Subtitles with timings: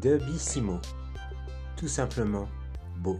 [0.00, 0.80] de Bissimo.
[1.76, 2.48] Tout simplement
[2.98, 3.18] beau.